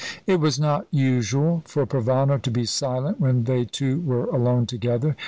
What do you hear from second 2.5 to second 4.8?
silent when they two were alone